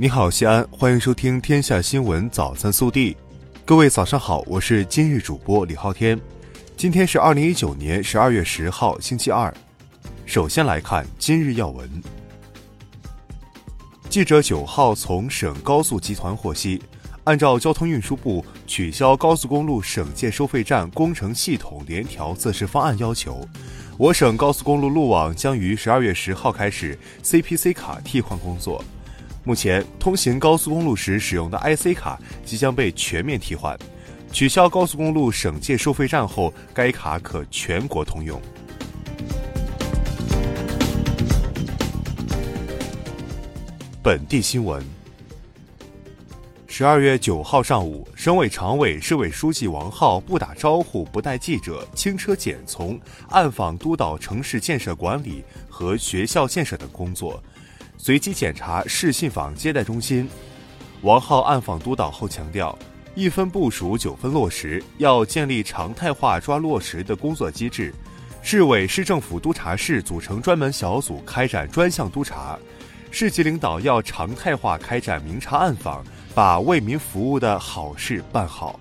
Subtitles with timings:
[0.00, 3.14] 你好，西安，欢迎收听《天下新闻早餐速递》。
[3.64, 6.16] 各位早上好，我是今日主播李昊天。
[6.76, 9.52] 今天是二零一九年十二月十号，星期二。
[10.24, 11.90] 首先来看今日要闻。
[14.08, 16.80] 记者九号从省高速集团获悉，
[17.24, 23.44] 按照交通运输部取消高速公路省界收费站工程系统联调测试方案要求，
[23.96, 28.80] 我省高速公路路网将于十二月十号开始 CPC 卡替换工作。
[29.44, 33.78] 目前通行高速公路时使用的 IC 卡即将被全面替换，
[34.30, 38.40] 取消高速公路省界收费站后，该卡可全国通用。
[44.02, 44.82] 本地新闻：
[46.66, 57.42] 十二月九号上午，省委常委、市委书记王浩不打招呼、不带记者，轻车简从暗访督导城市建设管理和学校建设等工作。
[58.00, 60.28] 随机检查市信访接待中心，
[61.02, 62.78] 王浩暗访督导后强调，
[63.16, 67.92] 一分部署九分落实，要建立常态化抓落实的工作机制。
[68.40, 72.56] 市委市政府督查室组成专门小组开展专项督查，
[73.10, 76.04] 市级领导要常态化开展明察暗访，
[76.36, 78.78] 把为民服务的好事办好。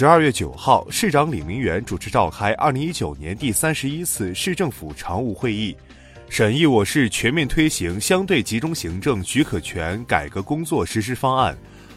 [0.00, 5.76] 十二月九号，市长李明远主持召开二零一九年第三十一次市政府常务会议，
[6.30, 11.54] 审议我市全面推行相对集中行政许可权改革工作实施方案、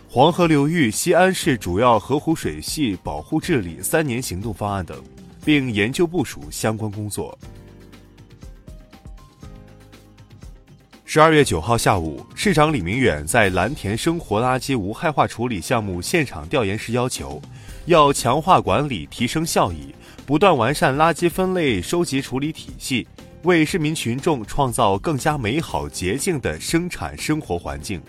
[0.09, 5.01] 黄河流域西安市主要河湖水系保护治理三年行动方案等，
[5.45, 7.39] 并研究部署相关工作。
[11.05, 17.41] 十二月九号下午，市长李明远在蓝田生活垃圾无害化处理项目现场调研时要求。
[17.85, 19.93] 要强化管理，提升效益，
[20.25, 23.05] 不断完善垃圾分类收集处理体系，
[23.43, 28.01] 为市民群众创造更加美好洁净的生产生活环境。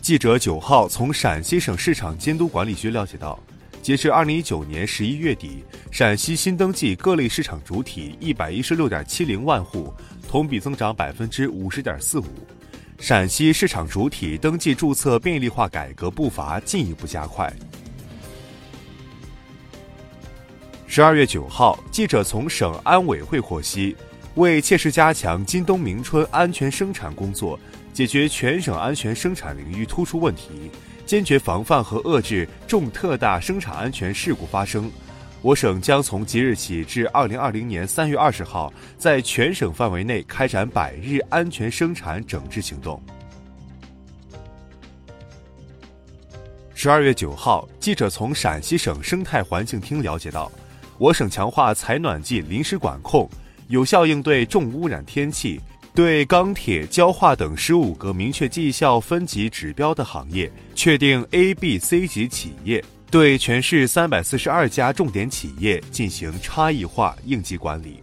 [0.00, 3.38] 记者九号从陕西省市场监督管理局了解到，
[3.82, 9.92] 截至二零一九年十一月底，陕西新登记各类市场主体一百一十六点七零万户，
[10.28, 12.26] 同比增长百分之五十点四五。
[12.98, 17.50] 陕西市场主体登记注册便利化改革步伐进一步加快。
[20.86, 23.96] 十二月九号，记者从省安委会获悉，
[24.34, 27.58] 为切实加强今冬明春安全生产工作，
[27.92, 30.70] 解决全省安全生产领域突出问题，
[31.06, 34.90] 坚决防范和遏制重特大生产安全事故发生。
[35.40, 43.00] 我省将从即日起至二零二零年三月二十号，在全省范围内开展百日安全生产整治行动。
[46.74, 50.50] 十二月九号，记者从陕西省生态环境厅了解到，
[50.98, 53.28] 我省强化采暖季临时管控，
[53.68, 55.60] 有效应对重污染天气，
[55.94, 62.84] 对钢铁、焦化等十五个明确绩效分级指标的行业确定 A、B、C 级企业。
[63.10, 68.02] 对全市三百四十二家重点企业进行差异化应急管理。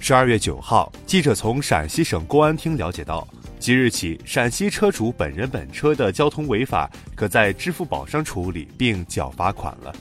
[0.00, 3.26] 十二月九号，记者从陕西省公安厅了解到，
[3.60, 9.94] 即日起，陕西车主本人本车的交通违法可在支付宝上处理并缴罚款了。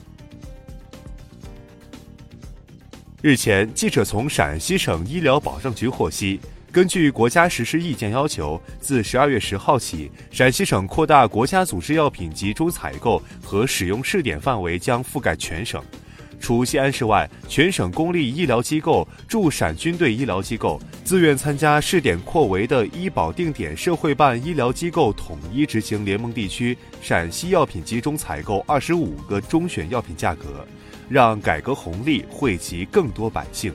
[3.21, 6.39] 日前，记者从陕西省医疗保障局获悉。
[6.73, 15.79] 根据国家实施意见要求，自十二月十号起，陕西省扩大国家组织药品集中采购和使用试点范围将覆盖全省，
[16.39, 30.67] 除西安市外，全省公立医疗机构、驻陕军队医疗机构、自愿参加试点扩围的医保定点社会办医疗机构统一执行联盟地区陕西药品集中采购二十五个中选药品价格，
[31.07, 33.71] 让改革红利惠及更多百姓。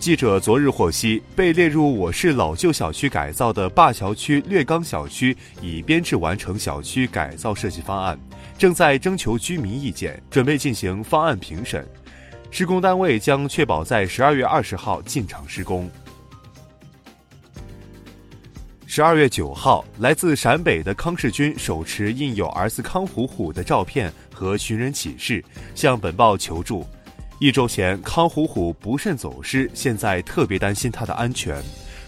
[0.00, 8.18] 记者昨日获悉，被列入我市老旧小区改造的灞桥区略钢小区已编制完成小区改造设计方案，
[8.56, 11.86] 正在征求居民意见，准备进行方案评审。
[12.50, 15.88] 施工单位将确保在十二月二十号进场施工。
[18.86, 25.44] 十二月九号，来自陕北的康世军手持印有儿子康虎虎的照片和寻人启事，
[25.74, 26.86] 向本报求助。
[27.40, 31.56] 一周前，康虎虎不慎走失，现在特别担心他的安全。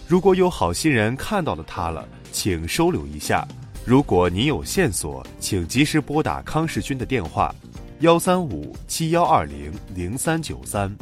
[0.07, 3.43] 如果有好心人看到了他了，请收留一下。
[3.83, 7.53] 如果您有线索，请及时拨打康世军的电话：
[8.01, 10.95] 幺三五七幺二零零三九三。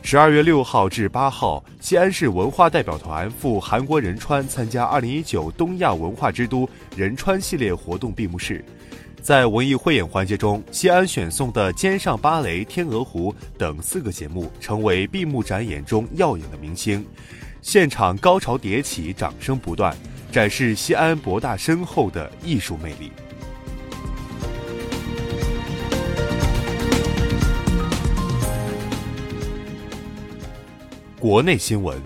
[0.00, 8.64] 十二月六号至八号，西安市文化代表团赴韩国仁川参加二零一九东亚文化之都仁川系列活动闭幕式。
[9.22, 17.06] 在文艺汇演环节中，西安选送的《肩上芭蕾》《天鹅湖》等四个节目成为闭幕展演中耀眼的明星，
[17.60, 19.94] 现场高潮迭起，掌声不断，
[20.32, 23.12] 展示西安博大深厚的艺术魅力。
[31.18, 32.00] 国内新闻。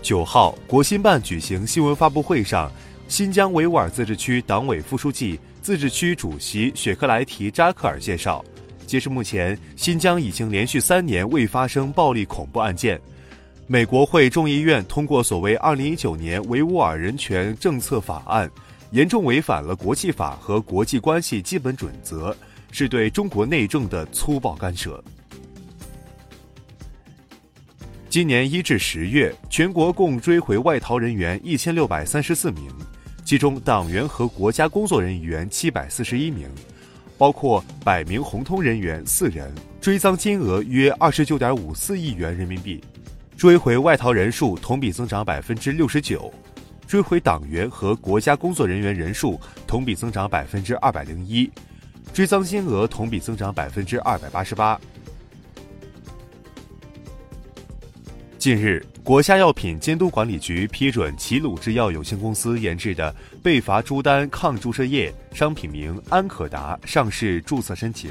[0.00, 2.72] 九号，国新办举行新闻发布会上，
[3.12, 8.42] 新疆维吾尔自治区党委副书记、自治区主席雪克莱提扎克尔介绍，
[8.86, 12.98] 截至目前，新疆已经连续三年未发生暴力恐怖案件。
[13.66, 18.50] 美国会众议院通过所谓“二零一九年维吾尔人权政策法案”，
[18.92, 22.34] 严重违反了国际法和国际关系基本准则，
[22.70, 25.04] 是对中国内政的粗暴干涉。
[28.08, 32.70] 今年一至十月，全国共追回外逃人员一千六百三十四名，
[33.24, 36.48] 其中党员和国家工作人员七百四十一名，
[37.16, 42.82] 包括百名红通人员四人，追赃金额约二十九点五四亿元人民币，
[43.36, 46.32] 追回外逃人数同比增长百分之六十九，
[46.86, 51.50] 追回党员和国家工作人员人数同比增长百分之二百零一，
[52.12, 54.78] 追赃金额同比增长百分之二百八十八。
[58.42, 68.10] 近日，国家药品监督管理局批准齐鲁制药有限公司研制的贝伐珠丹抗注射液商品名安可达上市注册申请。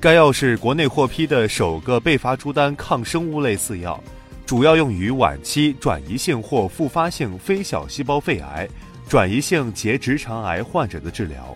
[0.00, 4.00] 该药是国内获批的首个贝伐珠丹抗生物类似药，
[4.46, 8.68] 主要用于晚期转移性或复发性非小细胞肺癌、
[9.08, 11.52] 转移性结直肠癌患者的治疗。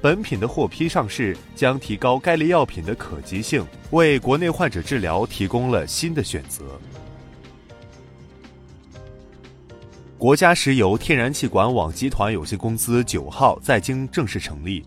[0.00, 6.80] 本品的获批上市将提高该类药品的可及性，为国内患者治疗提供了新的选择。
[10.20, 14.84] 国家石油天然气管网集团有限公司九号在京正式成立，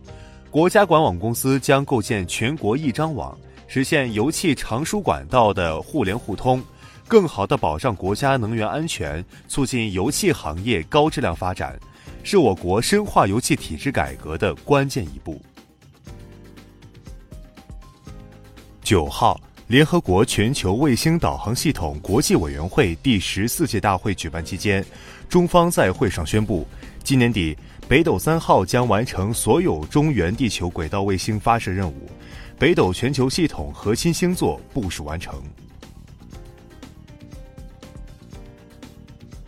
[0.52, 3.36] 国家管网公司将构建全国一张网，
[3.66, 6.64] 实现油气长输管道的互联互通，
[7.08, 11.80] 更好地保障国家能源安全，促进油气行业高质量发展，
[12.22, 15.42] 是我国深化油气体制改革的关键一步。
[18.84, 19.42] 九号。
[19.68, 24.86] 联合国全球卫星导航系统国际委员会第十四届大会举办期间，
[25.30, 26.68] 中方在会上宣布，
[27.02, 27.58] 今年底
[27.88, 32.10] 北斗三号将完成所有中原地球轨道卫星发射任务，
[32.60, 35.42] 北斗全球系统核心星座部署完成。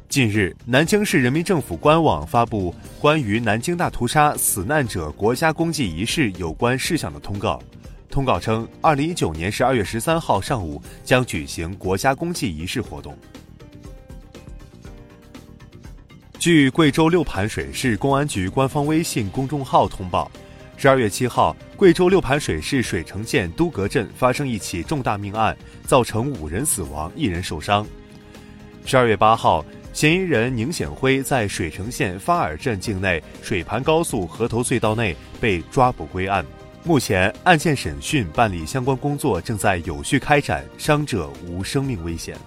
[0.07, 7.62] 近日，南京市人民政府官网发布关于南京大屠杀死难者国家公祭仪式有关事项的通告。
[8.15, 13.13] 通告称，二零一九年十二月十三号上午将举行国家公祭仪式活动。
[16.39, 20.31] 据贵州六盘水市公安局官方微信公众号通报，
[20.77, 25.53] 十二月七号，贵州六盘水市水城县都格镇发生一起重大命案，
[25.85, 27.85] 造成五人死亡，一人受伤。
[28.85, 36.45] 十二月八号，嫌疑人宁显辉在水城县发尔镇境内水盘高速河头隧道内被抓捕归案。
[36.86, 42.38] 目前案件审讯办理相关工作正在有序开展，伤者无生命危险。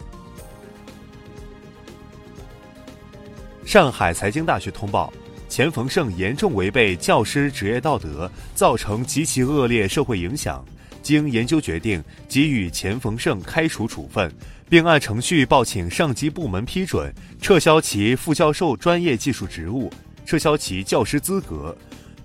[3.64, 5.12] 上海财经大学通报，
[5.48, 10.64] 钱逢胜严重违背教师职业道德，造成极其恶劣社会影响，
[11.02, 14.32] 经研究决定给予钱逢胜开除处分，
[14.68, 19.92] 并按程序报请上级部门批准，撤销其副教授专业技术职务，
[20.24, 21.76] 撤销其教师资格。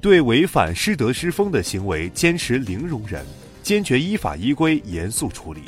[0.03, 3.25] 对违反师德师风的行为坚持零容忍，
[3.62, 5.62] 坚决依法依规严肃处理。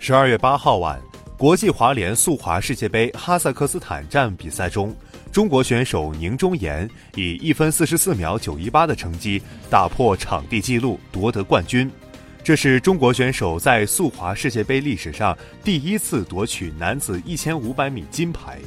[0.00, 1.00] 十二月八号晚，
[1.38, 4.92] 国际滑联速滑世界杯哈萨克斯坦站比赛中，
[5.30, 9.40] 中国选手宁忠岩以一分四十四秒九一八的成绩
[9.70, 11.88] 打破场地纪录，夺得冠军。
[12.42, 18.58] 这是中国选手在速滑世界杯历史上第一次夺取男子一千五百米金牌。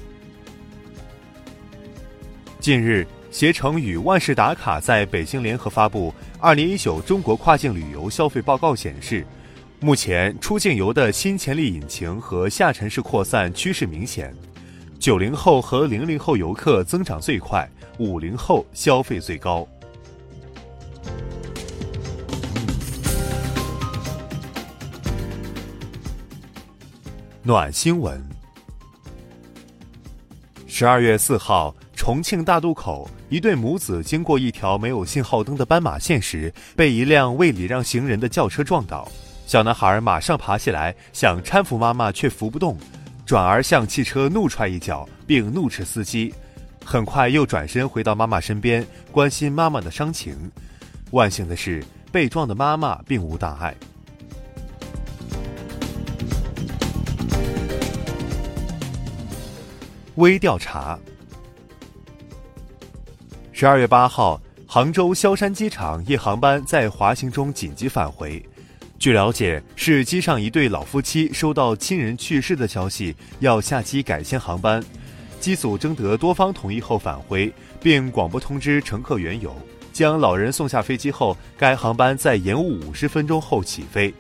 [2.64, 9.28] 近日，携程与万事达卡在北京联合发布《二零一九中国跨境旅游消费报告》，显示，
[9.82, 14.34] 目前出境游的新潜力引擎和下沉式扩散趋势明显，
[14.98, 19.68] 九零后和零零后游客增长最快，五零后消费最高。
[27.42, 28.24] 暖新闻，
[30.66, 31.76] 十二月四号。
[32.04, 39.08] 重庆大渡口，一对母子经过一条没有信号灯的斑马线时，被一辆未礼让行人的轿车撞倒。
[39.48, 42.78] 小男孩马上爬起来，想搀扶妈妈，却扶不动，
[43.26, 46.34] 转而向汽车怒踹一脚，并怒斥司机。
[46.84, 50.36] 很快又转身回到妈妈身边，关心妈妈的伤情。
[51.12, 51.82] 万幸的是，
[52.12, 53.74] 被撞的妈妈并无大碍。
[60.16, 61.00] 微调查。
[63.64, 68.46] 十二月八号，杭州萧山机场一航班在滑行中紧急返回。
[69.00, 74.84] 据了解，是机上一对老夫妻收到亲人去世的消息，要下机改签航班。
[75.40, 79.56] 机组征得多方同意后返回，并广播通知乘客缘由。
[79.94, 84.14] 将老人送下飞机后，该航班在延误五十分钟后起飞。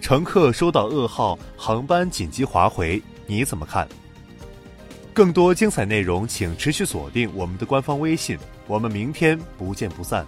[0.00, 3.86] 乘客收到噩耗，航班紧急滑回，你怎么看？
[5.14, 8.38] 更多精彩内容，请持续锁定我们的官方微信。
[8.66, 10.26] 我们明天不见不散。